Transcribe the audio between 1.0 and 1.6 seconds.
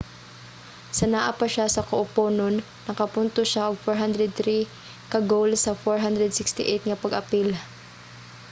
naa pa